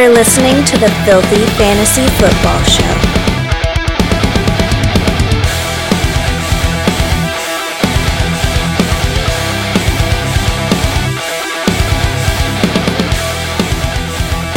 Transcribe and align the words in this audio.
You're 0.00 0.08
listening 0.14 0.64
to 0.64 0.78
the 0.78 0.88
Filthy 1.04 1.44
Fantasy 1.58 2.06
Football 2.16 2.62
Show. 2.64 2.84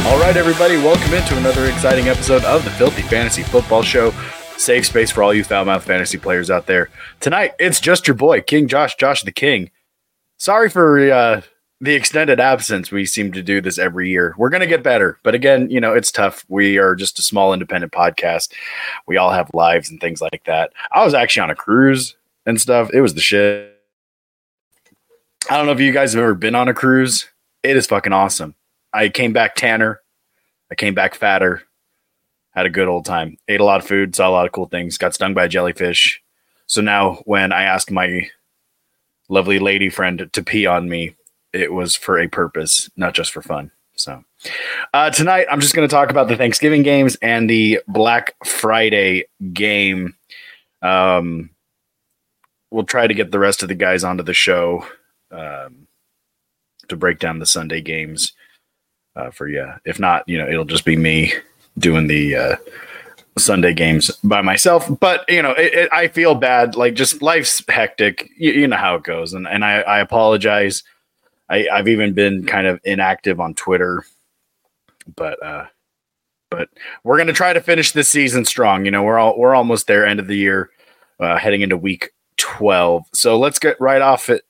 All 0.07 0.17
right, 0.17 0.38
everybody, 0.38 0.77
welcome 0.77 1.13
into 1.13 1.38
another 1.38 1.66
exciting 1.66 2.07
episode 2.07 2.45
of 2.45 2.63
the 2.63 2.71
Filthy 2.71 3.02
Fantasy 3.02 3.44
Football 3.44 3.81
Show. 3.84 4.12
Safe 4.55 4.85
space 4.85 5.12
for 5.12 5.23
all 5.23 5.34
you 5.34 5.44
foul 5.44 5.77
fantasy 5.81 6.17
players 6.17 6.49
out 6.49 6.67
there. 6.67 6.89
Tonight, 7.20 7.52
it's 7.59 7.81
just 7.81 8.07
your 8.07 8.16
boy, 8.16 8.39
King 8.39 8.70
Josh, 8.70 8.95
Josh 8.95 9.23
the 9.23 9.34
King. 9.34 9.71
Sorry 10.38 10.70
for 10.70 11.12
uh, 11.12 11.41
the 11.83 11.95
extended 11.95 12.39
absence. 12.39 12.91
We 12.91 13.05
seem 13.05 13.33
to 13.33 13.43
do 13.43 13.59
this 13.59 13.77
every 13.77 14.09
year. 14.09 14.33
We're 14.37 14.49
going 14.49 14.61
to 14.61 14.67
get 14.67 14.83
better. 14.83 15.19
But 15.21 15.35
again, 15.35 15.69
you 15.69 15.81
know, 15.81 15.93
it's 15.93 16.13
tough. 16.13 16.45
We 16.47 16.77
are 16.77 16.95
just 16.95 17.19
a 17.19 17.21
small 17.21 17.51
independent 17.51 17.91
podcast. 17.91 18.53
We 19.05 19.17
all 19.17 19.31
have 19.31 19.51
lives 19.53 19.89
and 19.89 19.99
things 19.99 20.21
like 20.21 20.45
that. 20.45 20.71
I 20.93 21.03
was 21.03 21.13
actually 21.13 21.41
on 21.41 21.49
a 21.49 21.55
cruise 21.55 22.15
and 22.45 22.59
stuff. 22.59 22.89
It 22.93 23.01
was 23.01 23.15
the 23.15 23.21
shit. 23.21 23.69
I 25.49 25.57
don't 25.57 25.65
know 25.65 25.73
if 25.73 25.81
you 25.81 25.91
guys 25.91 26.13
have 26.13 26.23
ever 26.23 26.35
been 26.35 26.55
on 26.55 26.69
a 26.69 26.73
cruise. 26.73 27.27
It 27.63 27.75
is 27.75 27.85
fucking 27.85 28.13
awesome. 28.13 28.55
I 28.93 29.09
came 29.09 29.34
back 29.34 29.55
tanner. 29.55 29.99
I 30.71 30.75
came 30.75 30.93
back 30.93 31.15
fatter. 31.15 31.63
Had 32.51 32.65
a 32.65 32.70
good 32.70 32.87
old 32.87 33.03
time. 33.03 33.37
Ate 33.49 33.59
a 33.59 33.65
lot 33.65 33.81
of 33.81 33.87
food, 33.87 34.15
saw 34.15 34.29
a 34.29 34.31
lot 34.31 34.45
of 34.45 34.53
cool 34.53 34.67
things, 34.67 34.97
got 34.97 35.13
stung 35.13 35.34
by 35.34 35.45
a 35.45 35.49
jellyfish. 35.49 36.23
So 36.65 36.79
now 36.79 37.15
when 37.25 37.51
I 37.51 37.63
asked 37.63 37.91
my 37.91 38.29
lovely 39.27 39.59
lady 39.59 39.89
friend 39.89 40.29
to 40.31 40.43
pee 40.43 40.65
on 40.65 40.87
me, 40.87 41.15
it 41.54 41.71
was 41.71 41.96
for 41.96 42.20
a 42.20 42.27
purpose, 42.27 42.90
not 42.98 43.13
just 43.13 43.32
for 43.32 43.41
fun. 43.41 43.71
So 43.96 44.23
uh, 44.93 45.12
tonight 45.12 45.46
I'm 45.49 45.59
just 45.59 45.76
going 45.76 45.87
to 45.87 45.93
talk 45.93 46.09
about 46.09 46.27
the 46.27 46.35
Thanksgiving 46.35 46.84
games 46.84 47.15
and 47.21 47.49
the 47.49 47.79
Black 47.87 48.35
Friday 48.43 49.26
game. 49.54 50.15
Um, 50.81 51.51
we'll 52.71 52.84
try 52.84 53.07
to 53.07 53.13
get 53.13 53.31
the 53.31 53.40
rest 53.40 53.62
of 53.62 53.70
the 53.70 53.76
guys 53.76 54.04
onto 54.04 54.24
the 54.24 54.34
show 54.34 54.85
um, 55.31 55.87
to 56.90 56.96
break 56.96 57.20
down 57.20 57.40
the 57.40 57.46
Sunday 57.46 57.81
games 57.81 58.34
uh, 59.15 59.29
for 59.29 59.48
you. 59.48 59.71
If 59.85 59.99
not, 59.99 60.27
you 60.27 60.37
know, 60.37 60.49
it'll 60.49 60.65
just 60.65 60.85
be 60.85 60.98
me 60.98 61.34
doing 61.77 62.07
the 62.07 62.35
uh, 62.35 62.55
Sunday 63.37 63.74
games 63.74 64.12
by 64.24 64.41
myself. 64.41 64.90
But 65.00 65.24
you 65.29 65.41
know, 65.41 65.51
it, 65.51 65.74
it, 65.74 65.90
I 65.91 66.07
feel 66.07 66.35
bad. 66.35 66.75
Like 66.75 66.96
just 66.96 67.22
life's 67.22 67.63
hectic. 67.68 68.29
You, 68.38 68.51
you, 68.53 68.68
know 68.68 68.78
how 68.78 68.96
it 68.96 69.03
goes, 69.03 69.34
and 69.34 69.47
and 69.47 69.63
I, 69.63 69.81
I 69.81 70.00
apologize. 70.00 70.84
I, 71.53 71.68
I've 71.72 71.88
even 71.88 72.13
been 72.13 72.46
kind 72.46 72.68
of 72.68 72.79
inactive 72.84 73.40
on 73.40 73.53
Twitter, 73.53 74.03
but 75.16 75.41
uh, 75.44 75.66
but 76.50 76.69
we're 77.03 77.18
gonna 77.18 77.34
try 77.34 77.53
to 77.53 77.62
finish 77.62 77.91
this 77.91 78.09
season 78.09 78.46
strong. 78.46 78.85
You 78.85 78.91
know, 78.91 79.03
we're 79.03 79.19
all 79.19 79.38
we're 79.38 79.56
almost 79.56 79.88
there, 79.88 80.06
end 80.06 80.19
of 80.19 80.28
the 80.28 80.38
year, 80.38 80.72
uh, 81.19 81.38
heading 81.38 81.62
into 81.62 81.78
week 81.78 82.12
twelve. 82.38 83.06
So 83.13 83.38
let's 83.38 83.59
get 83.59 83.79
right 83.79 84.01
off 84.01 84.29
it 84.29 84.44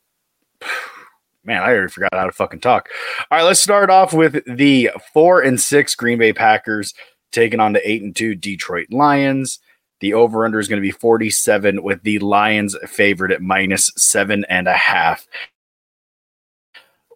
man, 1.44 1.62
I 1.62 1.72
already 1.72 1.90
forgot 1.90 2.14
how 2.14 2.26
to 2.26 2.32
fucking 2.32 2.62
talk. 2.62 2.90
All 3.30 3.38
right, 3.38 3.44
let's 3.44 3.60
start 3.60 3.90
off 3.90 4.14
with 4.14 4.44
the 4.46 4.92
four 5.14 5.42
and 5.42 5.60
six 5.60 5.96
Green 5.96 6.18
Bay 6.18 6.34
Packers 6.34 6.94
taking 7.32 7.60
on 7.60 7.74
the 7.74 7.90
eight 7.90 8.02
and 8.02 8.16
two 8.16 8.36
Detroit 8.36 8.88
Lions. 8.92 9.60
The 10.00 10.14
over 10.14 10.46
under 10.46 10.60
is 10.60 10.68
going 10.68 10.82
to 10.82 10.86
be 10.86 10.92
47 10.92 11.82
with 11.82 12.04
the 12.04 12.20
Lions 12.20 12.76
favored 12.86 13.32
at 13.32 13.42
minus 13.42 13.92
seven 13.96 14.46
and 14.50 14.68
a 14.68 14.74
half. 14.74 15.28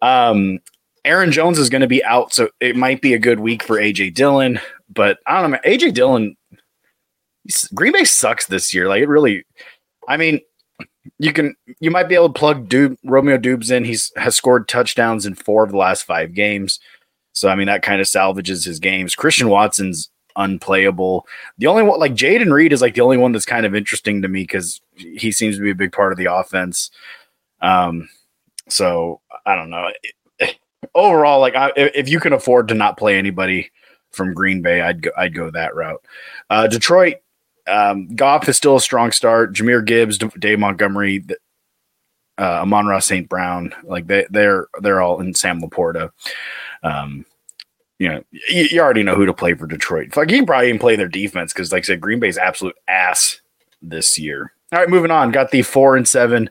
Um, 0.02 0.60
Aaron 1.04 1.32
Jones 1.32 1.58
is 1.58 1.70
going 1.70 1.80
to 1.80 1.88
be 1.88 2.04
out, 2.04 2.32
so 2.32 2.50
it 2.60 2.76
might 2.76 3.00
be 3.00 3.14
a 3.14 3.18
good 3.18 3.40
week 3.40 3.62
for 3.62 3.76
AJ 3.76 4.14
Dillon, 4.14 4.60
but 4.88 5.18
I 5.26 5.40
don't 5.40 5.50
know. 5.50 5.58
AJ 5.64 5.94
Dillon, 5.94 6.36
Green 7.74 7.92
Bay 7.92 8.04
sucks 8.04 8.46
this 8.46 8.74
year. 8.74 8.88
Like 8.88 9.02
it 9.02 9.08
really, 9.08 9.44
I 10.06 10.16
mean, 10.16 10.40
you 11.18 11.32
can 11.32 11.54
you 11.80 11.90
might 11.90 12.08
be 12.08 12.14
able 12.14 12.32
to 12.32 12.38
plug 12.38 12.68
Dube, 12.68 12.96
Romeo 13.04 13.38
Doubs 13.38 13.70
in. 13.70 13.84
He's 13.84 14.12
has 14.16 14.36
scored 14.36 14.68
touchdowns 14.68 15.26
in 15.26 15.34
four 15.34 15.64
of 15.64 15.70
the 15.70 15.76
last 15.76 16.02
five 16.02 16.34
games. 16.34 16.78
So 17.32 17.48
I 17.48 17.54
mean 17.54 17.66
that 17.66 17.82
kind 17.82 18.00
of 18.00 18.08
salvages 18.08 18.64
his 18.64 18.78
games. 18.78 19.14
Christian 19.14 19.48
Watson's 19.48 20.10
unplayable. 20.36 21.26
The 21.58 21.66
only 21.66 21.82
one 21.82 22.00
like 22.00 22.14
Jayden 22.14 22.52
Reed 22.52 22.72
is 22.72 22.82
like 22.82 22.94
the 22.94 23.00
only 23.00 23.16
one 23.16 23.32
that's 23.32 23.46
kind 23.46 23.66
of 23.66 23.74
interesting 23.74 24.22
to 24.22 24.28
me 24.28 24.42
because 24.42 24.80
he 24.96 25.32
seems 25.32 25.56
to 25.56 25.62
be 25.62 25.70
a 25.70 25.74
big 25.74 25.92
part 25.92 26.12
of 26.12 26.18
the 26.18 26.32
offense. 26.32 26.90
Um, 27.60 28.08
so 28.68 29.20
I 29.46 29.54
don't 29.54 29.70
know. 29.70 29.90
Overall, 30.94 31.40
like 31.40 31.54
I, 31.54 31.72
if 31.76 32.08
you 32.08 32.20
can 32.20 32.32
afford 32.32 32.68
to 32.68 32.74
not 32.74 32.96
play 32.96 33.18
anybody 33.18 33.70
from 34.10 34.34
Green 34.34 34.62
Bay, 34.62 34.80
I'd 34.80 35.02
go, 35.02 35.10
I'd 35.16 35.34
go 35.34 35.50
that 35.50 35.74
route. 35.74 36.04
Uh, 36.50 36.66
Detroit, 36.66 37.16
um, 37.66 38.14
Goff 38.14 38.48
is 38.48 38.56
still 38.56 38.76
a 38.76 38.80
strong 38.80 39.12
start. 39.12 39.54
Jahmyr 39.54 39.84
Gibbs, 39.84 40.18
Dave 40.18 40.58
Montgomery, 40.58 41.24
uh, 42.38 42.62
Amon-Ra 42.62 43.00
St. 43.00 43.28
Brown, 43.28 43.74
like 43.82 44.06
they 44.06 44.26
they're 44.30 44.68
they're 44.80 45.00
all 45.00 45.20
in 45.20 45.34
Sam 45.34 45.60
LaPorta. 45.60 46.10
Um, 46.82 47.26
you 47.98 48.08
know, 48.08 48.22
you, 48.30 48.68
you, 48.70 48.80
already 48.80 49.02
know 49.02 49.16
who 49.16 49.26
to 49.26 49.34
play 49.34 49.54
for 49.54 49.66
Detroit. 49.66 50.16
Like 50.16 50.30
you 50.30 50.38
can 50.38 50.46
probably 50.46 50.68
even 50.68 50.78
play 50.78 50.94
their 50.94 51.08
defense 51.08 51.52
because, 51.52 51.72
like 51.72 51.84
I 51.84 51.86
said, 51.86 52.00
Green 52.00 52.20
Bay's 52.20 52.38
absolute 52.38 52.76
ass 52.86 53.40
this 53.82 54.18
year. 54.18 54.52
All 54.72 54.78
right, 54.78 54.88
moving 54.88 55.10
on. 55.10 55.32
Got 55.32 55.50
the 55.50 55.62
four 55.62 55.96
and 55.96 56.06
seven 56.06 56.48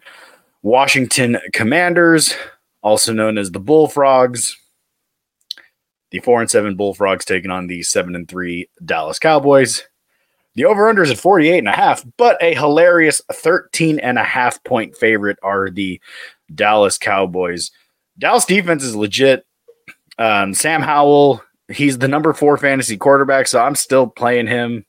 Washington 0.67 1.37
Commanders, 1.53 2.35
also 2.81 3.13
known 3.13 3.37
as 3.37 3.51
the 3.51 3.59
Bullfrogs. 3.59 4.57
The 6.11 6.19
four 6.19 6.41
and 6.41 6.51
seven 6.51 6.75
Bullfrogs 6.75 7.23
taking 7.23 7.51
on 7.51 7.67
the 7.67 7.83
seven 7.83 8.15
and 8.15 8.27
three 8.27 8.69
Dallas 8.83 9.17
Cowboys. 9.17 9.83
The 10.55 10.65
over 10.65 10.89
under 10.89 11.03
is 11.03 11.09
at 11.09 11.19
48 11.19 11.59
and 11.59 11.69
a 11.69 11.71
half, 11.71 12.03
but 12.17 12.37
a 12.43 12.53
hilarious 12.53 13.21
13 13.31 13.99
and 13.99 14.19
a 14.19 14.25
half 14.25 14.61
point 14.65 14.97
favorite 14.97 15.39
are 15.41 15.69
the 15.69 16.01
Dallas 16.53 16.97
Cowboys. 16.97 17.71
Dallas 18.19 18.43
defense 18.43 18.83
is 18.83 18.93
legit. 18.93 19.45
Um, 20.17 20.53
Sam 20.53 20.81
Howell, 20.81 21.41
he's 21.69 21.97
the 21.97 22.09
number 22.09 22.33
four 22.33 22.57
fantasy 22.57 22.97
quarterback, 22.97 23.47
so 23.47 23.61
I'm 23.61 23.75
still 23.75 24.07
playing 24.07 24.47
him. 24.47 24.85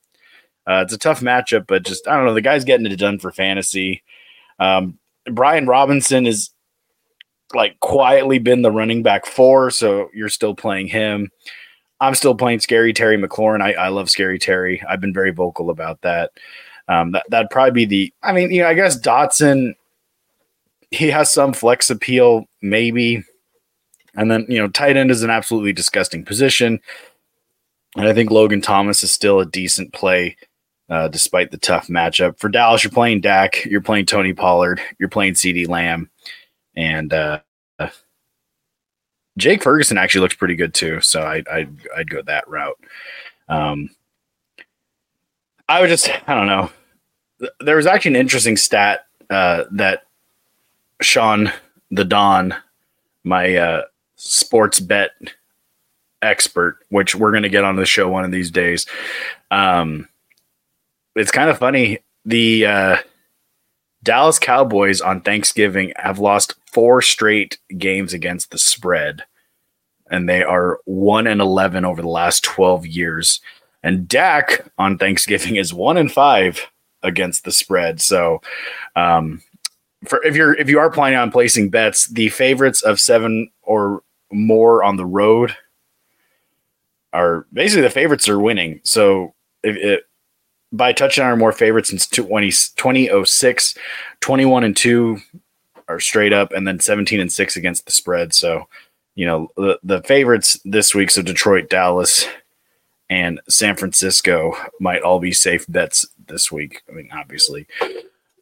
Uh, 0.67 0.81
it's 0.83 0.93
a 0.93 0.97
tough 0.97 1.21
matchup, 1.21 1.67
but 1.67 1.83
just 1.83 2.05
I 2.05 2.17
don't 2.17 2.25
know. 2.25 2.33
The 2.33 2.41
guy's 2.41 2.65
getting 2.65 2.85
it 2.85 2.97
done 2.97 3.17
for 3.17 3.31
fantasy. 3.31 4.03
Um, 4.59 4.98
Brian 5.35 5.67
Robinson 5.67 6.25
is 6.25 6.51
like 7.53 7.79
quietly 7.79 8.39
been 8.39 8.61
the 8.61 8.71
running 8.71 9.03
back 9.03 9.25
four, 9.25 9.71
so 9.71 10.09
you're 10.13 10.29
still 10.29 10.55
playing 10.55 10.87
him. 10.87 11.29
I'm 12.01 12.15
still 12.15 12.35
playing 12.35 12.59
Scary 12.59 12.93
Terry 12.93 13.17
McLaurin. 13.17 13.61
I, 13.61 13.73
I 13.73 13.87
love 13.89 14.09
Scary 14.09 14.39
Terry. 14.39 14.81
I've 14.87 15.01
been 15.01 15.13
very 15.13 15.31
vocal 15.31 15.69
about 15.69 16.01
that. 16.01 16.31
Um, 16.87 17.11
that 17.11 17.25
that'd 17.29 17.49
probably 17.49 17.71
be 17.71 17.85
the. 17.85 18.13
I 18.23 18.31
mean, 18.31 18.51
you 18.51 18.61
know, 18.61 18.67
I 18.67 18.73
guess 18.73 18.99
Dotson. 18.99 19.73
He 20.91 21.09
has 21.09 21.31
some 21.31 21.53
flex 21.53 21.91
appeal, 21.91 22.45
maybe, 22.63 23.23
and 24.15 24.31
then 24.31 24.45
you 24.49 24.57
know, 24.57 24.67
tight 24.69 24.97
end 24.97 25.11
is 25.11 25.21
an 25.21 25.29
absolutely 25.29 25.71
disgusting 25.71 26.25
position, 26.25 26.79
and 27.95 28.07
I 28.07 28.13
think 28.13 28.31
Logan 28.31 28.61
Thomas 28.61 29.03
is 29.03 29.11
still 29.11 29.39
a 29.39 29.45
decent 29.45 29.93
play, 29.93 30.35
uh, 30.89 31.07
despite 31.07 31.51
the 31.51 31.57
tough 31.57 31.87
matchup 31.87 32.39
for 32.39 32.49
Dallas. 32.49 32.83
You're 32.83 32.91
playing 32.91 33.21
Dak, 33.21 33.65
you're 33.65 33.81
playing 33.81 34.05
Tony 34.05 34.33
Pollard, 34.33 34.81
you're 34.97 35.09
playing 35.09 35.33
CeeDee 35.33 35.67
Lamb, 35.67 36.09
and 36.75 37.13
uh, 37.13 37.39
Jake 39.39 39.63
Ferguson 39.63 39.97
actually 39.97 40.21
looks 40.21 40.35
pretty 40.35 40.55
good 40.55 40.73
too, 40.73 40.99
so 41.01 41.21
I, 41.21 41.41
I'd 41.51 41.69
I'd 41.95 42.09
go 42.09 42.21
that 42.23 42.47
route. 42.47 42.77
Um, 43.47 43.89
I 45.67 45.81
would 45.81 45.89
just 45.89 46.09
I 46.27 46.35
don't 46.35 46.47
know. 46.47 46.69
There 47.61 47.77
was 47.77 47.87
actually 47.87 48.11
an 48.11 48.21
interesting 48.21 48.57
stat 48.57 49.07
uh, 49.29 49.63
that 49.71 50.03
Sean 51.01 51.51
the 51.89 52.03
Don, 52.03 52.53
my 53.23 53.55
uh, 53.55 53.83
sports 54.17 54.79
bet 54.81 55.11
expert, 56.21 56.79
which 56.89 57.15
we're 57.15 57.31
going 57.31 57.43
to 57.43 57.49
get 57.49 57.63
on 57.63 57.77
the 57.77 57.85
show 57.85 58.09
one 58.09 58.25
of 58.25 58.31
these 58.31 58.51
days. 58.51 58.85
Um, 59.51 60.08
it's 61.15 61.31
kind 61.31 61.49
of 61.49 61.57
funny. 61.57 61.99
The 62.25 62.65
uh, 62.65 62.97
Dallas 64.03 64.39
Cowboys 64.39 65.01
on 65.01 65.21
Thanksgiving 65.21 65.93
have 65.97 66.19
lost 66.19 66.55
four 66.71 67.01
straight 67.01 67.57
games 67.77 68.13
against 68.13 68.51
the 68.51 68.57
spread 68.57 69.23
and 70.09 70.27
they 70.27 70.43
are 70.43 70.79
1 70.85 71.27
and 71.27 71.41
11 71.41 71.85
over 71.85 72.01
the 72.01 72.07
last 72.07 72.43
12 72.43 72.85
years. 72.85 73.39
And 73.83 74.07
Dak 74.07 74.65
on 74.77 74.97
Thanksgiving 74.97 75.55
is 75.55 75.73
1 75.73 75.97
and 75.97 76.11
5 76.11 76.67
against 77.03 77.45
the 77.45 77.51
spread. 77.51 78.01
So, 78.01 78.41
um, 78.95 79.41
for 80.05 80.23
if 80.23 80.35
you're 80.35 80.53
if 80.53 80.69
you 80.69 80.79
are 80.79 80.89
planning 80.89 81.19
on 81.19 81.31
placing 81.31 81.69
bets, 81.69 82.07
the 82.07 82.29
favorites 82.29 82.81
of 82.81 82.99
7 82.99 83.49
or 83.61 84.03
more 84.31 84.83
on 84.83 84.95
the 84.95 85.05
road 85.05 85.55
are 87.11 87.45
basically 87.51 87.81
the 87.81 87.89
favorites 87.89 88.29
are 88.29 88.39
winning. 88.39 88.81
So, 88.83 89.33
if 89.63 89.75
it 89.75 90.03
by 90.71 90.93
touchdown 90.93 91.31
or 91.31 91.35
more 91.35 91.51
favorites 91.51 91.89
since 91.89 92.07
20, 92.07 92.49
2006, 92.49 93.75
21 94.19 94.63
and 94.63 94.77
2 94.77 95.19
are 95.87 95.99
straight 95.99 96.33
up 96.33 96.51
and 96.51 96.67
then 96.67 96.79
17 96.79 97.19
and 97.19 97.31
6 97.31 97.55
against 97.55 97.85
the 97.85 97.91
spread. 97.91 98.33
So, 98.33 98.67
you 99.15 99.25
know, 99.25 99.49
the, 99.57 99.79
the 99.83 100.01
favorites 100.03 100.59
this 100.63 100.93
week, 100.93 101.09
so 101.09 101.21
Detroit, 101.21 101.69
Dallas, 101.69 102.27
and 103.09 103.41
San 103.49 103.75
Francisco 103.75 104.53
might 104.79 105.01
all 105.01 105.19
be 105.19 105.33
safe 105.33 105.65
bets 105.67 106.05
this 106.27 106.51
week. 106.51 106.83
I 106.87 106.91
mean, 106.91 107.09
obviously. 107.11 107.65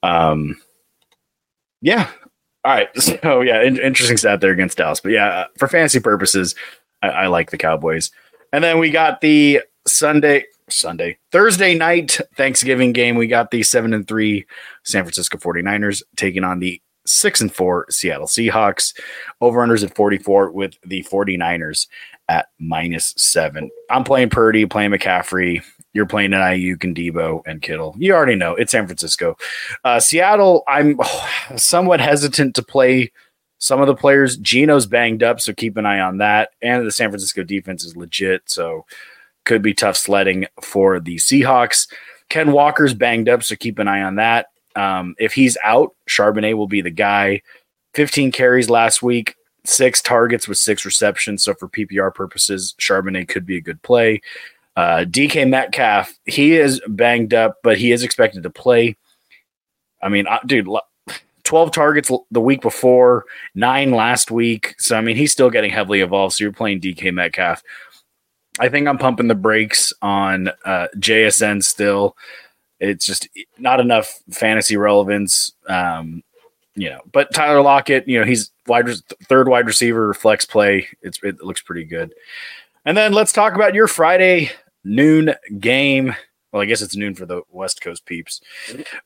Um, 0.04 0.60
yeah. 1.82 2.10
All 2.66 2.74
right. 2.74 2.90
So, 3.02 3.42
yeah, 3.42 3.62
in- 3.64 3.80
interesting 3.80 4.18
stat 4.18 4.42
there 4.42 4.52
against 4.52 4.78
Dallas. 4.78 5.00
But 5.00 5.14
yeah, 5.14 5.46
for 5.58 5.70
fantasy 5.70 6.02
purposes, 6.02 6.54
I, 7.02 7.08
I 7.08 7.28
like 7.28 7.52
the 7.52 7.58
Cowboys. 7.58 8.12
And 8.52 8.64
then 8.64 8.80
we 8.80 8.90
got 8.90 9.22
the 9.22 9.62
Sunday, 9.86 10.46
Sunday, 10.70 11.18
Thursday 11.32 11.76
night 11.76 12.20
Thanksgiving 12.36 12.94
game. 12.94 13.16
We 13.16 13.28
got 13.28 13.52
the 13.52 13.64
7 13.64 13.94
and 13.94 14.08
3 14.08 14.46
San 14.84 15.04
Francisco 15.04 15.38
49ers 15.38 16.04
taking 16.16 16.44
on 16.44 16.60
the 16.60 16.82
6 17.06 17.42
and 17.42 17.54
4 17.54 17.88
Seattle 17.90 18.28
Seahawks. 18.28 18.94
Over 19.42 19.66
unders 19.66 19.84
at 19.84 19.96
44 19.96 20.52
with 20.52 20.76
the 20.86 21.04
49ers 21.04 21.88
at 22.30 22.48
minus 22.60 23.14
7. 23.18 23.70
I'm 23.90 24.04
playing 24.04 24.30
Purdy, 24.30 24.66
playing 24.66 24.92
McCaffrey. 24.92 25.64
You're 25.94 26.06
playing 26.06 26.34
an 26.34 26.42
Aiyuk 26.42 26.84
and 26.84 26.96
Deebo 26.96 27.42
and 27.46 27.62
Kittle. 27.62 27.96
You 27.98 28.14
already 28.14 28.36
know 28.36 28.54
it's 28.56 28.72
San 28.72 28.86
Francisco. 28.86 29.38
Uh, 29.84 30.00
Seattle, 30.00 30.64
I'm 30.68 30.98
oh, 31.00 31.30
somewhat 31.56 32.00
hesitant 32.00 32.56
to 32.56 32.64
play 32.64 33.12
some 33.60 33.82
of 33.82 33.88
the 33.88 33.96
players. 33.96 34.38
Geno's 34.38 34.86
banged 34.86 35.24
up, 35.24 35.42
so 35.42 35.54
keep 35.54 35.78
an 35.78 35.86
eye 35.86 36.00
on 36.00 36.18
that. 36.18 36.52
And 36.62 36.86
the 36.86 36.92
San 36.92 37.10
Francisco 37.10 37.44
defense 37.44 37.84
is 37.84 37.96
legit, 37.96 38.44
so 38.46 38.86
could 39.48 39.64
be 39.64 39.74
tough 39.74 39.98
sledding 39.98 40.46
for 40.62 41.00
the 41.00 41.16
Seahawks. 41.16 41.88
Ken 42.30 42.52
Walker's 42.52 42.94
banged 42.94 43.30
up, 43.30 43.42
so 43.42 43.56
keep 43.56 43.80
an 43.80 43.88
eye 43.88 44.04
on 44.04 44.16
that. 44.16 44.48
Um, 44.76 45.16
if 45.18 45.34
he's 45.34 45.58
out, 45.64 45.96
Charbonnet 46.08 46.56
will 46.56 46.68
be 46.68 46.82
the 46.82 46.92
guy. 46.92 47.42
15 47.96 48.32
carries 48.32 48.70
last 48.70 49.02
week, 49.02 49.36
six 49.66 50.02
targets 50.02 50.48
with 50.48 50.60
six 50.60 50.86
receptions. 50.86 51.44
So 51.44 51.56
for 51.56 51.68
PPR 51.68 52.14
purposes, 52.14 52.76
Charbonnet 52.80 53.28
could 53.28 53.46
be 53.46 53.58
a 53.58 53.62
good 53.62 53.82
play. 53.82 54.22
Uh, 54.76 55.06
DK 55.08 55.50
Metcalf, 55.50 56.14
he 56.26 56.56
is 56.56 56.80
banged 56.88 57.34
up, 57.34 57.56
but 57.64 57.80
he 57.80 57.92
is 57.92 58.04
expected 58.04 58.44
to 58.44 58.52
play. 58.52 58.98
I 60.04 60.10
mean, 60.10 60.28
uh, 60.28 60.38
dude, 60.46 60.70
12 61.44 61.72
targets 61.72 62.12
the 62.30 62.42
week 62.42 62.62
before, 62.62 63.26
nine 63.56 63.92
last 63.92 64.30
week. 64.30 64.76
So, 64.78 64.96
I 64.96 65.02
mean, 65.02 65.16
he's 65.16 65.32
still 65.32 65.50
getting 65.50 65.72
heavily 65.72 66.02
involved. 66.02 66.36
So, 66.36 66.44
you're 66.44 66.54
playing 66.54 66.82
DK 66.82 67.12
Metcalf. 67.12 67.64
I 68.60 68.70
think 68.70 68.88
I'm 68.88 68.98
pumping 68.98 69.28
the 69.28 69.36
brakes 69.36 69.94
on 70.02 70.50
uh, 70.66 70.88
JSN 70.98 71.64
still. 71.64 72.16
It's 72.80 73.06
just 73.06 73.28
not 73.58 73.80
enough 73.80 74.20
fantasy 74.32 74.78
relevance. 74.78 75.54
Um, 75.68 76.24
you 76.76 76.90
know, 76.92 77.02
but 77.12 77.34
Tyler 77.34 77.62
Lockett, 77.62 78.08
you 78.08 78.20
know, 78.20 78.26
he's 78.26 78.52
wide 78.68 78.88
third 79.24 79.48
wide 79.48 79.66
receiver 79.66 80.14
flex 80.14 80.46
play. 80.46 80.88
It's 81.02 81.20
it 81.24 81.42
looks 81.42 81.62
pretty 81.62 81.86
good. 81.86 82.14
And 82.86 82.96
then 82.96 83.14
let's 83.14 83.34
talk 83.34 83.56
about 83.56 83.74
your 83.74 83.88
Friday 83.88 84.52
noon 84.84 85.34
game. 85.60 86.16
Well, 86.54 86.62
I 86.62 86.66
guess 86.66 86.82
it's 86.82 86.96
noon 86.96 87.16
for 87.16 87.26
the 87.26 87.42
West 87.52 87.82
Coast 87.82 88.06
peeps. 88.06 88.42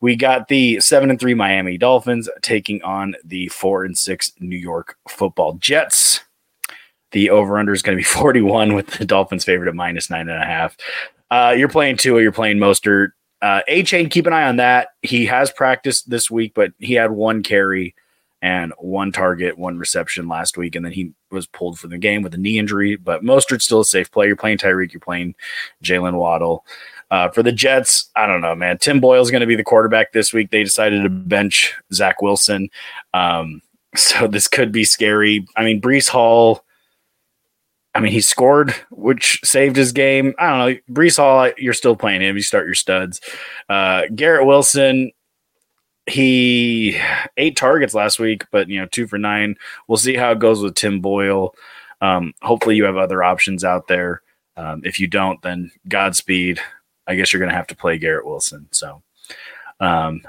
We 0.02 0.16
got 0.16 0.50
the 0.50 0.80
seven 0.82 1.10
and 1.10 1.20
three 1.20 1.34
Miami 1.34 1.78
Dolphins 1.78 2.30
taking 2.42 2.82
on 2.84 3.16
the 3.24 3.48
four 3.48 3.86
and 3.86 3.98
six 3.98 4.34
New 4.40 4.58
York 4.58 4.98
Football 5.08 5.54
Jets. 5.54 6.11
The 7.12 7.30
over 7.30 7.58
under 7.58 7.74
is 7.74 7.82
going 7.82 7.98
to 7.98 8.00
be 8.00 8.04
41 8.20 8.74
with 8.74 8.88
the 8.88 9.06
Dolphins 9.06 9.44
favorite 9.44 9.70
at 9.70 9.76
minus 9.76 10.10
nine 10.10 10.30
and 10.30 10.42
a 10.42 10.46
half. 10.46 10.78
Uh, 11.30 11.54
you're 11.58 11.70
playing 11.70 11.98
Tua, 11.98 12.22
you're 12.22 12.32
playing 12.32 12.58
Mostert. 12.58 13.12
Uh, 13.42 13.62
Achane, 13.70 14.12
keep 14.12 14.28
an 14.28 14.34
eye 14.34 14.48
on 14.48 14.58
that. 14.58 14.90
He 15.02 15.26
has 15.26 15.52
practiced 15.52 16.10
this 16.10 16.30
week, 16.30 16.54
but 16.54 16.74
he 16.78 16.94
had 16.94 17.12
one 17.12 17.42
carry 17.42 17.96
and 18.42 18.74
one 18.78 19.12
target, 19.12 19.58
one 19.58 19.78
reception 19.78 20.28
last 20.28 20.58
week, 20.58 20.76
and 20.76 20.84
then 20.84 20.92
he 20.92 21.14
was 21.30 21.46
pulled 21.46 21.80
for 21.80 21.88
the 21.88 21.98
game 21.98 22.22
with 22.22 22.34
a 22.34 22.38
knee 22.38 22.58
injury. 22.58 22.96
But 22.96 23.24
Mostert's 23.24 23.66
still 23.66 23.82
a 23.82 23.86
safe 23.86 24.12
play. 24.12 24.28
You're 24.28 24.36
playing 24.36 24.58
Tyreek, 24.58 24.94
you're 24.94 25.00
playing 25.00 25.36
Jaylen 25.84 26.16
Waddle. 26.16 26.66
Uh, 27.12 27.30
for 27.30 27.44
the 27.44 27.52
Jets, 27.52 28.10
I 28.16 28.26
don't 28.26 28.42
know, 28.42 28.56
man. 28.56 28.78
Tim 28.78 29.00
Boyle's 29.00 29.32
going 29.32 29.42
to 29.42 29.48
be 29.48 29.56
the 29.56 29.64
quarterback 29.64 30.14
this 30.14 30.34
week. 30.34 30.50
They 30.50 30.64
decided 30.64 31.04
to 31.04 31.10
bench 31.10 31.76
Zach 31.94 32.22
Wilson. 32.22 32.70
Um, 33.14 33.62
so 33.96 34.28
this 34.28 34.48
could 34.48 34.72
be 34.72 34.86
scary. 34.86 35.46
I 35.56 35.64
mean, 35.64 35.82
Breece 35.82 36.10
Hall 36.10 36.64
I 37.94 38.00
mean, 38.00 38.12
he 38.12 38.22
scored, 38.22 38.74
which 38.90 39.40
saved 39.44 39.76
his 39.76 39.92
game. 39.92 40.34
I 40.40 40.50
don't 40.50 40.60
know. 40.60 40.94
Breece 40.94 41.18
Hall, 41.18 41.52
you're 41.58 41.74
still 41.74 41.96
playing 41.96 42.22
him. 42.22 42.38
You 42.38 42.42
start 42.42 42.66
your 42.66 42.76
studs. 42.76 43.20
Uh, 43.68 44.04
Garrett 44.16 44.46
Wilson, 44.46 45.12
he 46.06 46.98
eight 47.38 47.58
targets 47.58 47.94
last 47.94 48.18
week, 48.18 48.46
but 48.52 48.70
you 48.70 48.80
know, 48.80 48.88
two 48.88 49.08
for 49.08 49.18
nine. 49.18 49.56
We'll 49.88 49.98
see 49.98 50.16
how 50.16 50.32
it 50.32 50.40
goes 50.40 50.62
with 50.62 50.76
Tim 50.76 51.02
Boyle. 51.02 51.54
Um, 52.00 52.34
hopefully, 52.42 52.76
you 52.76 52.86
have 52.86 52.98
other 52.98 53.24
options 53.24 53.64
out 53.64 53.88
there. 53.88 54.22
Um, 54.56 54.82
if 54.86 55.00
you 55.00 55.08
don't, 55.08 55.42
then 55.42 55.72
Godspeed. 55.88 56.60
I 57.08 57.16
guess 57.16 57.34
you're 57.34 57.40
going 57.40 57.52
to 57.52 57.58
have 57.58 57.68
to 57.68 57.76
play 57.76 57.98
Garrett 57.98 58.26
Wilson. 58.26 58.68
So, 58.72 59.02
um, 59.80 60.22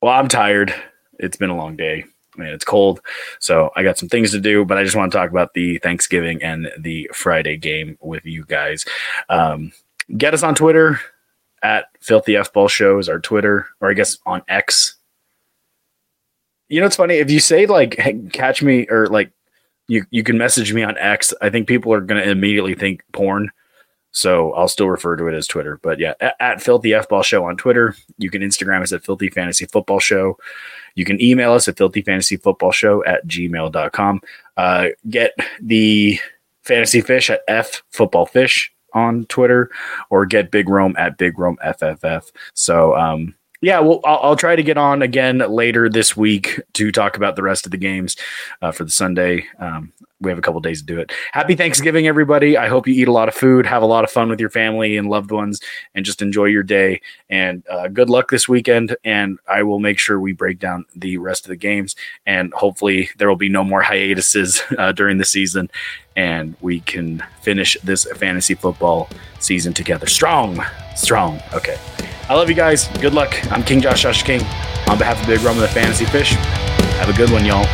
well, 0.00 0.12
I'm 0.12 0.28
tired. 0.28 0.72
It's 1.18 1.36
been 1.36 1.50
a 1.50 1.56
long 1.56 1.76
day 1.76 2.04
man, 2.38 2.52
it's 2.52 2.64
cold. 2.64 3.00
So 3.38 3.70
I 3.76 3.82
got 3.82 3.98
some 3.98 4.08
things 4.08 4.30
to 4.32 4.40
do, 4.40 4.64
but 4.64 4.78
I 4.78 4.84
just 4.84 4.96
want 4.96 5.12
to 5.12 5.18
talk 5.18 5.30
about 5.30 5.54
the 5.54 5.78
Thanksgiving 5.78 6.42
and 6.42 6.70
the 6.78 7.10
Friday 7.12 7.56
game 7.56 7.96
with 8.00 8.24
you 8.24 8.44
guys. 8.44 8.84
Um, 9.28 9.72
get 10.16 10.34
us 10.34 10.42
on 10.42 10.54
Twitter 10.54 11.00
at 11.62 11.86
Filthy 12.00 12.36
F 12.36 12.52
Ball 12.52 12.68
Shows, 12.68 13.08
our 13.08 13.18
Twitter, 13.18 13.66
or 13.80 13.90
I 13.90 13.94
guess 13.94 14.18
on 14.26 14.42
X. 14.48 14.96
You 16.68 16.80
know, 16.80 16.86
it's 16.86 16.96
funny 16.96 17.14
if 17.16 17.30
you 17.30 17.40
say 17.40 17.66
like 17.66 17.96
hey, 17.98 18.20
catch 18.32 18.62
me 18.62 18.86
or 18.88 19.06
like 19.06 19.30
you 19.88 20.04
you 20.10 20.22
can 20.22 20.38
message 20.38 20.72
me 20.72 20.82
on 20.82 20.98
X. 20.98 21.32
I 21.40 21.50
think 21.50 21.68
people 21.68 21.92
are 21.92 22.00
to 22.00 22.30
immediately 22.30 22.74
think 22.74 23.02
porn. 23.12 23.50
So 24.16 24.54
I'll 24.54 24.66
still 24.66 24.88
refer 24.88 25.14
to 25.16 25.28
it 25.28 25.34
as 25.34 25.46
Twitter. 25.46 25.78
But 25.82 25.98
yeah, 25.98 26.14
at, 26.20 26.36
at 26.40 26.62
Filthy 26.62 26.94
F 26.94 27.06
Ball 27.06 27.22
Show 27.22 27.44
on 27.44 27.58
Twitter. 27.58 27.94
You 28.16 28.30
can 28.30 28.40
Instagram 28.40 28.80
us 28.80 28.90
at 28.94 29.04
Filthy 29.04 29.28
Fantasy 29.28 29.66
Football 29.66 30.00
Show. 30.00 30.38
You 30.94 31.04
can 31.04 31.20
email 31.20 31.52
us 31.52 31.68
at 31.68 31.76
Filthy 31.76 32.00
Fantasy 32.00 32.38
Football 32.38 32.72
Show 32.72 33.04
at 33.04 33.26
gmail.com. 33.26 34.22
Uh, 34.56 34.86
get 35.10 35.32
the 35.60 36.18
fantasy 36.62 37.02
fish 37.02 37.28
at 37.28 37.42
F 37.46 37.82
Football 37.90 38.24
Fish 38.24 38.72
on 38.94 39.26
Twitter 39.26 39.70
or 40.08 40.24
get 40.24 40.50
Big 40.50 40.70
Rome 40.70 40.96
at 40.98 41.18
Big 41.18 41.38
Rome 41.38 41.58
FFF. 41.62 42.32
So, 42.54 42.96
um, 42.96 43.34
yeah, 43.60 43.80
well, 43.80 44.00
I'll, 44.04 44.20
I'll, 44.22 44.36
try 44.36 44.54
to 44.56 44.62
get 44.62 44.76
on 44.76 45.02
again 45.02 45.38
later 45.38 45.88
this 45.88 46.16
week 46.16 46.60
to 46.74 46.92
talk 46.92 47.16
about 47.16 47.36
the 47.36 47.42
rest 47.42 47.64
of 47.64 47.72
the 47.72 47.78
games 47.78 48.16
uh, 48.62 48.72
for 48.72 48.84
the 48.84 48.90
Sunday. 48.90 49.46
Um, 49.58 49.92
we 50.20 50.30
have 50.30 50.38
a 50.38 50.42
couple 50.42 50.60
days 50.60 50.80
to 50.80 50.86
do 50.86 50.98
it. 50.98 51.12
Happy 51.32 51.54
Thanksgiving, 51.54 52.06
everybody. 52.06 52.56
I 52.56 52.68
hope 52.68 52.86
you 52.86 52.94
eat 52.94 53.08
a 53.08 53.12
lot 53.12 53.28
of 53.28 53.34
food, 53.34 53.66
have 53.66 53.82
a 53.82 53.86
lot 53.86 54.02
of 54.02 54.10
fun 54.10 54.30
with 54.30 54.40
your 54.40 54.48
family 54.48 54.96
and 54.96 55.10
loved 55.10 55.30
ones, 55.30 55.60
and 55.94 56.06
just 56.06 56.22
enjoy 56.22 56.46
your 56.46 56.62
day. 56.62 57.02
And 57.28 57.62
uh, 57.68 57.88
good 57.88 58.08
luck 58.08 58.30
this 58.30 58.48
weekend. 58.48 58.96
And 59.04 59.38
I 59.46 59.62
will 59.62 59.78
make 59.78 59.98
sure 59.98 60.18
we 60.18 60.32
break 60.32 60.58
down 60.58 60.86
the 60.94 61.18
rest 61.18 61.44
of 61.44 61.50
the 61.50 61.56
games. 61.56 61.96
And 62.24 62.52
hopefully, 62.54 63.10
there 63.18 63.28
will 63.28 63.36
be 63.36 63.50
no 63.50 63.62
more 63.62 63.82
hiatuses 63.82 64.62
uh, 64.78 64.92
during 64.92 65.18
the 65.18 65.24
season. 65.24 65.70
And 66.16 66.56
we 66.62 66.80
can 66.80 67.22
finish 67.42 67.76
this 67.84 68.06
fantasy 68.16 68.54
football 68.54 69.10
season 69.38 69.74
together. 69.74 70.06
Strong, 70.06 70.64
strong. 70.94 71.40
Okay. 71.52 71.76
I 72.28 72.34
love 72.34 72.48
you 72.48 72.56
guys. 72.56 72.88
Good 72.88 73.14
luck. 73.14 73.34
I'm 73.52 73.62
King 73.62 73.80
Josh 73.80 74.02
Josh 74.02 74.24
King. 74.24 74.40
On 74.88 74.98
behalf 74.98 75.20
of 75.20 75.26
Big 75.28 75.40
Rome 75.42 75.56
of 75.56 75.62
the 75.62 75.68
Fantasy 75.68 76.04
Fish, 76.06 76.32
have 76.98 77.08
a 77.08 77.12
good 77.12 77.30
one, 77.30 77.44
y'all. 77.44 77.64